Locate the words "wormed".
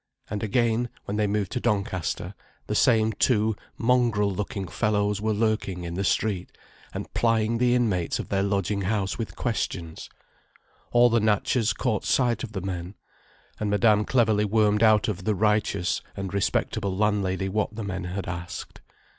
14.43-14.81